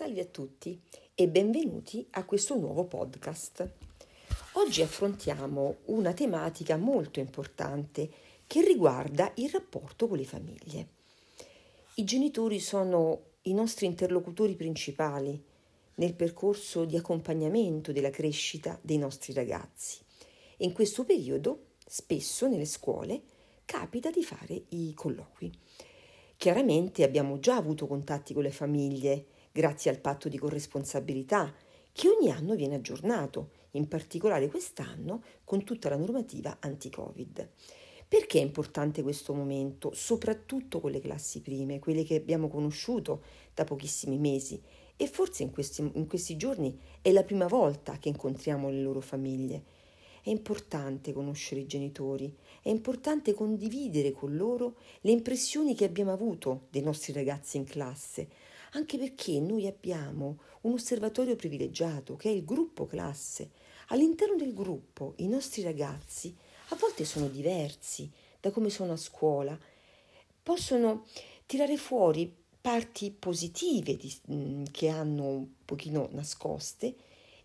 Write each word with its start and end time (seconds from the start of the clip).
Salve 0.00 0.22
a 0.22 0.24
tutti 0.24 0.80
e 1.14 1.28
benvenuti 1.28 2.06
a 2.12 2.24
questo 2.24 2.56
nuovo 2.56 2.84
podcast. 2.84 3.70
Oggi 4.52 4.80
affrontiamo 4.80 5.76
una 5.88 6.14
tematica 6.14 6.78
molto 6.78 7.20
importante 7.20 8.08
che 8.46 8.64
riguarda 8.64 9.30
il 9.34 9.50
rapporto 9.50 10.08
con 10.08 10.16
le 10.16 10.24
famiglie. 10.24 10.88
I 11.96 12.04
genitori 12.04 12.60
sono 12.60 13.24
i 13.42 13.52
nostri 13.52 13.84
interlocutori 13.84 14.54
principali 14.54 15.38
nel 15.96 16.14
percorso 16.14 16.86
di 16.86 16.96
accompagnamento 16.96 17.92
della 17.92 18.08
crescita 18.08 18.78
dei 18.80 18.96
nostri 18.96 19.34
ragazzi. 19.34 19.98
E 20.56 20.64
in 20.64 20.72
questo 20.72 21.04
periodo, 21.04 21.74
spesso 21.86 22.48
nelle 22.48 22.64
scuole, 22.64 23.20
capita 23.66 24.10
di 24.10 24.24
fare 24.24 24.62
i 24.70 24.94
colloqui. 24.94 25.52
Chiaramente 26.38 27.02
abbiamo 27.02 27.38
già 27.38 27.56
avuto 27.56 27.86
contatti 27.86 28.32
con 28.32 28.44
le 28.44 28.50
famiglie 28.50 29.26
grazie 29.52 29.90
al 29.90 30.00
patto 30.00 30.28
di 30.28 30.38
corresponsabilità 30.38 31.54
che 31.92 32.08
ogni 32.08 32.30
anno 32.30 32.54
viene 32.54 32.76
aggiornato, 32.76 33.50
in 33.72 33.88
particolare 33.88 34.48
quest'anno 34.48 35.22
con 35.44 35.64
tutta 35.64 35.88
la 35.88 35.96
normativa 35.96 36.58
anti-Covid. 36.60 37.48
Perché 38.08 38.38
è 38.40 38.42
importante 38.42 39.02
questo 39.02 39.34
momento, 39.34 39.92
soprattutto 39.94 40.80
con 40.80 40.90
le 40.90 40.98
classi 40.98 41.40
prime, 41.40 41.78
quelle 41.78 42.02
che 42.02 42.16
abbiamo 42.16 42.48
conosciuto 42.48 43.22
da 43.54 43.64
pochissimi 43.64 44.18
mesi 44.18 44.60
e 44.96 45.06
forse 45.06 45.44
in 45.44 45.50
questi, 45.50 45.88
in 45.94 46.06
questi 46.06 46.36
giorni 46.36 46.76
è 47.00 47.12
la 47.12 47.22
prima 47.22 47.46
volta 47.46 47.98
che 47.98 48.08
incontriamo 48.08 48.68
le 48.68 48.82
loro 48.82 49.00
famiglie. 49.00 49.62
È 50.22 50.28
importante 50.28 51.12
conoscere 51.12 51.62
i 51.62 51.66
genitori, 51.66 52.34
è 52.62 52.68
importante 52.68 53.32
condividere 53.32 54.10
con 54.10 54.36
loro 54.36 54.76
le 55.02 55.12
impressioni 55.12 55.74
che 55.74 55.84
abbiamo 55.84 56.12
avuto 56.12 56.66
dei 56.68 56.82
nostri 56.82 57.12
ragazzi 57.12 57.56
in 57.56 57.64
classe, 57.64 58.28
anche 58.72 58.98
perché 58.98 59.40
noi 59.40 59.66
abbiamo 59.66 60.38
un 60.62 60.72
osservatorio 60.72 61.36
privilegiato 61.36 62.16
che 62.16 62.28
è 62.30 62.32
il 62.32 62.44
gruppo 62.44 62.86
classe. 62.86 63.50
All'interno 63.88 64.36
del 64.36 64.54
gruppo 64.54 65.14
i 65.16 65.28
nostri 65.28 65.62
ragazzi 65.62 66.34
a 66.68 66.76
volte 66.76 67.04
sono 67.04 67.28
diversi 67.28 68.10
da 68.38 68.50
come 68.50 68.70
sono 68.70 68.92
a 68.92 68.96
scuola, 68.96 69.58
possono 70.42 71.06
tirare 71.46 71.76
fuori 71.76 72.32
parti 72.60 73.10
positive 73.10 73.96
di, 73.96 74.68
che 74.70 74.88
hanno 74.88 75.26
un 75.28 75.46
pochino 75.64 76.08
nascoste 76.12 76.94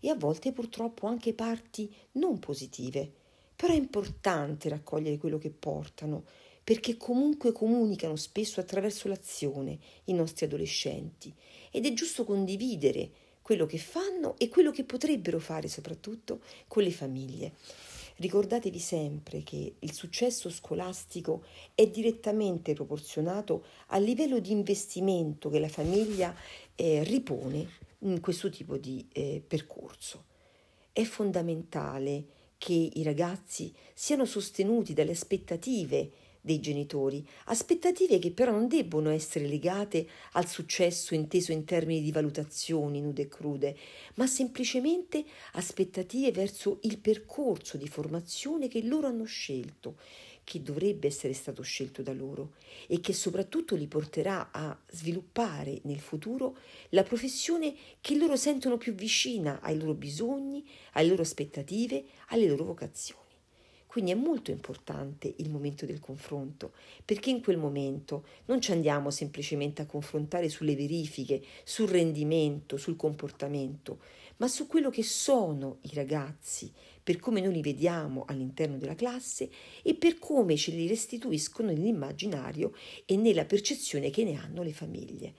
e 0.00 0.10
a 0.10 0.14
volte 0.14 0.52
purtroppo 0.52 1.06
anche 1.06 1.34
parti 1.34 1.92
non 2.12 2.38
positive. 2.38 3.10
Però 3.56 3.72
è 3.72 3.76
importante 3.76 4.68
raccogliere 4.68 5.16
quello 5.16 5.38
che 5.38 5.50
portano, 5.50 6.24
perché 6.66 6.96
comunque 6.96 7.52
comunicano 7.52 8.16
spesso 8.16 8.58
attraverso 8.58 9.06
l'azione 9.06 9.78
i 10.06 10.12
nostri 10.12 10.46
adolescenti 10.46 11.32
ed 11.70 11.86
è 11.86 11.92
giusto 11.92 12.24
condividere 12.24 13.08
quello 13.40 13.66
che 13.66 13.78
fanno 13.78 14.34
e 14.36 14.48
quello 14.48 14.72
che 14.72 14.82
potrebbero 14.82 15.38
fare 15.38 15.68
soprattutto 15.68 16.40
con 16.66 16.82
le 16.82 16.90
famiglie. 16.90 17.52
Ricordatevi 18.16 18.80
sempre 18.80 19.44
che 19.44 19.76
il 19.78 19.92
successo 19.92 20.50
scolastico 20.50 21.44
è 21.72 21.86
direttamente 21.86 22.72
proporzionato 22.72 23.66
al 23.90 24.02
livello 24.02 24.40
di 24.40 24.50
investimento 24.50 25.48
che 25.48 25.60
la 25.60 25.68
famiglia 25.68 26.34
eh, 26.74 27.04
ripone 27.04 27.68
in 28.00 28.18
questo 28.18 28.50
tipo 28.50 28.76
di 28.76 29.06
eh, 29.12 29.40
percorso. 29.46 30.24
È 30.90 31.04
fondamentale 31.04 32.24
che 32.58 32.90
i 32.92 33.04
ragazzi 33.04 33.72
siano 33.94 34.24
sostenuti 34.24 34.94
dalle 34.94 35.12
aspettative 35.12 36.24
dei 36.46 36.60
genitori, 36.60 37.26
aspettative 37.46 38.20
che 38.20 38.30
però 38.30 38.52
non 38.52 38.68
debbono 38.68 39.10
essere 39.10 39.48
legate 39.48 40.06
al 40.32 40.46
successo 40.46 41.12
inteso 41.12 41.50
in 41.50 41.64
termini 41.64 42.00
di 42.00 42.12
valutazioni 42.12 43.00
nude 43.00 43.22
e 43.22 43.28
crude, 43.28 43.76
ma 44.14 44.28
semplicemente 44.28 45.24
aspettative 45.54 46.30
verso 46.30 46.78
il 46.82 46.98
percorso 46.98 47.76
di 47.76 47.88
formazione 47.88 48.68
che 48.68 48.80
loro 48.84 49.08
hanno 49.08 49.24
scelto, 49.24 49.96
che 50.44 50.62
dovrebbe 50.62 51.08
essere 51.08 51.32
stato 51.32 51.62
scelto 51.62 52.02
da 52.02 52.12
loro 52.12 52.52
e 52.86 53.00
che 53.00 53.12
soprattutto 53.12 53.74
li 53.74 53.88
porterà 53.88 54.52
a 54.52 54.78
sviluppare 54.92 55.80
nel 55.82 55.98
futuro 55.98 56.58
la 56.90 57.02
professione 57.02 57.74
che 58.00 58.14
loro 58.14 58.36
sentono 58.36 58.76
più 58.76 58.94
vicina 58.94 59.60
ai 59.60 59.76
loro 59.76 59.94
bisogni, 59.94 60.64
alle 60.92 61.08
loro 61.08 61.22
aspettative, 61.22 62.04
alle 62.28 62.46
loro 62.46 62.62
vocazioni. 62.62 63.25
Quindi 63.96 64.12
è 64.12 64.14
molto 64.14 64.50
importante 64.50 65.32
il 65.38 65.48
momento 65.48 65.86
del 65.86 66.00
confronto, 66.00 66.72
perché 67.02 67.30
in 67.30 67.40
quel 67.40 67.56
momento 67.56 68.26
non 68.44 68.60
ci 68.60 68.70
andiamo 68.70 69.10
semplicemente 69.10 69.80
a 69.80 69.86
confrontare 69.86 70.50
sulle 70.50 70.76
verifiche, 70.76 71.42
sul 71.64 71.88
rendimento, 71.88 72.76
sul 72.76 72.94
comportamento, 72.94 74.00
ma 74.36 74.48
su 74.48 74.66
quello 74.66 74.90
che 74.90 75.02
sono 75.02 75.78
i 75.80 75.94
ragazzi, 75.94 76.70
per 77.02 77.18
come 77.18 77.40
noi 77.40 77.54
li 77.54 77.62
vediamo 77.62 78.26
all'interno 78.28 78.76
della 78.76 78.94
classe 78.94 79.48
e 79.80 79.94
per 79.94 80.18
come 80.18 80.58
ce 80.58 80.72
li 80.72 80.86
restituiscono 80.86 81.68
nell'immaginario 81.68 82.74
e 83.06 83.16
nella 83.16 83.46
percezione 83.46 84.10
che 84.10 84.24
ne 84.24 84.36
hanno 84.38 84.62
le 84.62 84.74
famiglie. 84.74 85.34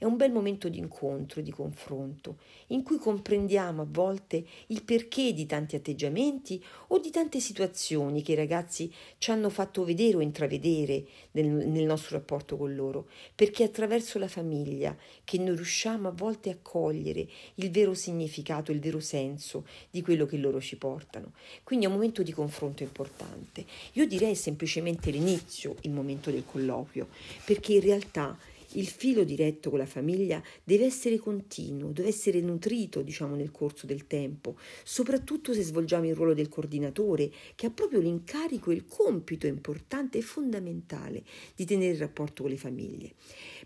È 0.00 0.06
un 0.06 0.16
bel 0.16 0.32
momento 0.32 0.70
di 0.70 0.78
incontro, 0.78 1.42
di 1.42 1.50
confronto, 1.50 2.38
in 2.68 2.82
cui 2.82 2.96
comprendiamo 2.96 3.82
a 3.82 3.86
volte 3.86 4.42
il 4.68 4.82
perché 4.82 5.34
di 5.34 5.44
tanti 5.44 5.76
atteggiamenti 5.76 6.64
o 6.86 6.98
di 6.98 7.10
tante 7.10 7.38
situazioni 7.38 8.22
che 8.22 8.32
i 8.32 8.34
ragazzi 8.34 8.90
ci 9.18 9.30
hanno 9.30 9.50
fatto 9.50 9.84
vedere 9.84 10.16
o 10.16 10.20
intravedere 10.22 11.04
nel, 11.32 11.48
nel 11.48 11.84
nostro 11.84 12.16
rapporto 12.16 12.56
con 12.56 12.74
loro, 12.74 13.08
perché 13.34 13.62
è 13.62 13.66
attraverso 13.66 14.18
la 14.18 14.26
famiglia 14.26 14.96
che 15.22 15.36
noi 15.36 15.54
riusciamo 15.54 16.08
a 16.08 16.12
volte 16.12 16.48
a 16.48 16.56
cogliere 16.62 17.28
il 17.56 17.70
vero 17.70 17.92
significato, 17.92 18.72
il 18.72 18.80
vero 18.80 19.00
senso 19.00 19.66
di 19.90 20.00
quello 20.00 20.24
che 20.24 20.38
loro 20.38 20.62
ci 20.62 20.78
portano. 20.78 21.32
Quindi 21.62 21.84
è 21.84 21.88
un 21.88 21.94
momento 21.96 22.22
di 22.22 22.32
confronto 22.32 22.82
importante. 22.82 23.66
Io 23.92 24.06
direi 24.06 24.34
semplicemente 24.34 25.10
l'inizio, 25.10 25.76
il 25.82 25.90
momento 25.90 26.30
del 26.30 26.46
colloquio, 26.46 27.08
perché 27.44 27.74
in 27.74 27.80
realtà 27.82 28.38
il 28.74 28.86
filo 28.86 29.24
diretto 29.24 29.70
con 29.70 29.78
la 29.78 29.86
famiglia 29.86 30.42
deve 30.62 30.84
essere 30.84 31.18
continuo, 31.18 31.92
deve 31.92 32.08
essere 32.08 32.40
nutrito, 32.40 33.02
diciamo, 33.02 33.34
nel 33.34 33.50
corso 33.50 33.86
del 33.86 34.06
tempo, 34.06 34.56
soprattutto 34.84 35.52
se 35.52 35.62
svolgiamo 35.62 36.06
il 36.06 36.14
ruolo 36.14 36.34
del 36.34 36.48
coordinatore, 36.48 37.30
che 37.54 37.66
ha 37.66 37.70
proprio 37.70 38.00
l'incarico 38.00 38.70
e 38.70 38.74
il 38.74 38.86
compito 38.86 39.46
importante 39.46 40.18
e 40.18 40.22
fondamentale 40.22 41.22
di 41.54 41.64
tenere 41.64 41.92
il 41.92 41.98
rapporto 41.98 42.42
con 42.42 42.52
le 42.52 42.58
famiglie. 42.58 43.14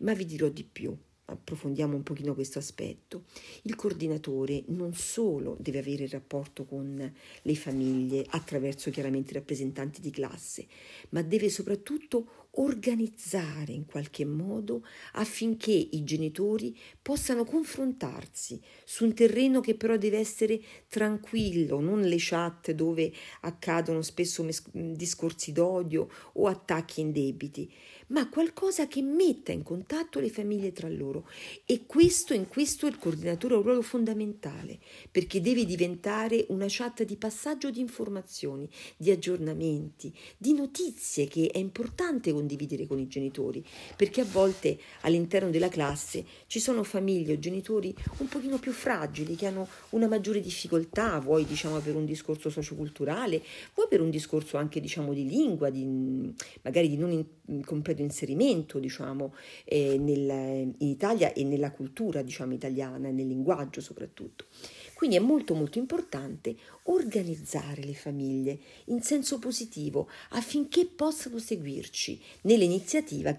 Ma 0.00 0.14
vi 0.14 0.24
dirò 0.24 0.48
di 0.48 0.64
più 0.64 0.96
approfondiamo 1.32 1.96
un 1.96 2.02
pochino 2.02 2.34
questo 2.34 2.58
aspetto. 2.58 3.24
Il 3.62 3.74
coordinatore 3.74 4.64
non 4.68 4.94
solo 4.94 5.56
deve 5.58 5.78
avere 5.78 6.04
il 6.04 6.10
rapporto 6.10 6.64
con 6.64 7.12
le 7.42 7.54
famiglie 7.54 8.24
attraverso 8.28 8.90
chiaramente 8.90 9.30
i 9.30 9.34
rappresentanti 9.34 10.00
di 10.00 10.10
classe, 10.10 10.66
ma 11.10 11.22
deve 11.22 11.48
soprattutto 11.48 12.41
organizzare 12.56 13.72
in 13.72 13.86
qualche 13.86 14.24
modo 14.24 14.84
affinché 15.12 15.70
i 15.70 16.04
genitori 16.04 16.76
possano 17.00 17.44
confrontarsi 17.44 18.60
su 18.84 19.04
un 19.04 19.14
terreno 19.14 19.60
che 19.60 19.74
però 19.74 19.96
deve 19.96 20.18
essere 20.18 20.60
tranquillo, 20.88 21.80
non 21.80 22.00
le 22.02 22.16
chat 22.18 22.72
dove 22.72 23.12
accadono 23.42 24.02
spesso 24.02 24.42
mes- 24.42 24.68
discorsi 24.72 25.52
d'odio 25.52 26.08
o 26.34 26.46
attacchi 26.46 27.00
indebiti, 27.00 27.72
ma 28.08 28.28
qualcosa 28.28 28.86
che 28.86 29.00
metta 29.02 29.52
in 29.52 29.62
contatto 29.62 30.20
le 30.20 30.28
famiglie 30.28 30.72
tra 30.72 30.88
loro. 30.88 31.26
E 31.64 31.86
questo, 31.86 32.34
in 32.34 32.48
questo 32.48 32.86
il 32.86 32.98
coordinatore 32.98 33.54
ha 33.54 33.58
un 33.58 33.62
ruolo 33.62 33.82
fondamentale, 33.82 34.78
perché 35.10 35.40
deve 35.40 35.64
diventare 35.64 36.44
una 36.48 36.66
chat 36.68 37.04
di 37.04 37.16
passaggio 37.16 37.70
di 37.70 37.80
informazioni, 37.80 38.68
di 38.96 39.10
aggiornamenti, 39.10 40.14
di 40.36 40.52
notizie 40.52 41.26
che 41.26 41.48
è 41.50 41.58
importante 41.58 42.30
condividere 42.42 42.86
con 42.86 42.98
i 42.98 43.06
genitori, 43.06 43.64
perché 43.96 44.22
a 44.22 44.24
volte 44.24 44.78
all'interno 45.02 45.50
della 45.50 45.68
classe 45.68 46.24
ci 46.46 46.58
sono 46.58 46.82
famiglie 46.82 47.34
o 47.34 47.38
genitori 47.38 47.94
un 48.18 48.28
pochino 48.28 48.58
più 48.58 48.72
fragili, 48.72 49.36
che 49.36 49.46
hanno 49.46 49.68
una 49.90 50.08
maggiore 50.08 50.40
difficoltà, 50.40 51.18
vuoi 51.20 51.44
diciamo 51.46 51.78
per 51.78 51.94
un 51.94 52.04
discorso 52.04 52.50
socioculturale, 52.50 53.40
vuoi 53.74 53.86
per 53.88 54.00
un 54.00 54.10
discorso 54.10 54.56
anche 54.56 54.80
diciamo 54.80 55.12
di 55.12 55.28
lingua, 55.28 55.70
di, 55.70 56.34
magari 56.62 56.88
di 56.88 56.96
non 56.96 57.12
in, 57.12 57.64
completo 57.64 58.02
inserimento, 58.02 58.78
diciamo, 58.78 59.34
eh, 59.64 59.96
nel, 59.98 60.74
in 60.78 60.88
Italia 60.88 61.32
e 61.32 61.44
nella 61.44 61.70
cultura, 61.70 62.22
diciamo, 62.22 62.54
italiana, 62.54 63.10
nel 63.10 63.26
linguaggio 63.26 63.80
soprattutto. 63.80 64.46
Quindi 64.94 65.18
è 65.18 65.20
molto 65.20 65.54
molto 65.54 65.78
importante 65.78 66.54
organizzare 66.84 67.82
le 67.82 67.92
famiglie 67.92 68.58
in 68.86 69.02
senso 69.02 69.40
positivo 69.40 70.08
affinché 70.30 70.86
possano 70.86 71.38
seguirci 71.38 72.20
nelle 72.42 72.64
iniziative, 72.64 73.38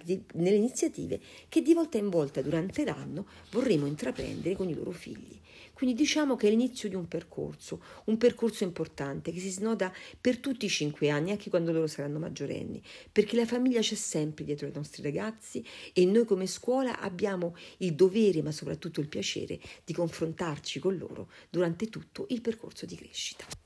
che 1.49 1.61
di 1.61 1.73
volta 1.73 1.97
in 1.97 2.09
volta 2.09 2.41
durante 2.41 2.85
l'anno 2.85 3.25
vorremmo 3.51 3.85
intraprendere 3.85 4.55
con 4.55 4.69
i 4.69 4.73
loro 4.73 4.91
figli. 4.91 5.39
Quindi 5.73 5.95
diciamo 5.95 6.35
che 6.35 6.47
è 6.47 6.49
l'inizio 6.49 6.87
di 6.87 6.95
un 6.95 7.07
percorso, 7.07 7.81
un 8.05 8.17
percorso 8.17 8.63
importante 8.63 9.31
che 9.31 9.39
si 9.39 9.49
snoda 9.49 9.91
per 10.21 10.37
tutti 10.37 10.65
i 10.65 10.69
cinque 10.69 11.09
anni, 11.09 11.31
anche 11.31 11.49
quando 11.49 11.71
loro 11.71 11.87
saranno 11.87 12.19
maggiorenni, 12.19 12.81
perché 13.11 13.35
la 13.35 13.45
famiglia 13.45 13.81
c'è 13.81 13.95
sempre 13.95 14.45
dietro 14.45 14.67
ai 14.67 14.73
nostri 14.73 15.01
ragazzi 15.01 15.65
e 15.91 16.05
noi 16.05 16.25
come 16.25 16.45
scuola 16.45 16.99
abbiamo 16.99 17.55
il 17.77 17.95
dovere, 17.95 18.41
ma 18.43 18.51
soprattutto 18.51 19.01
il 19.01 19.07
piacere 19.07 19.59
di 19.83 19.93
confrontarci 19.93 20.79
con 20.79 20.95
loro 20.95 21.29
durante 21.49 21.89
tutto 21.89 22.27
il 22.29 22.41
percorso 22.41 22.85
di 22.85 22.95
crescita. 22.95 23.62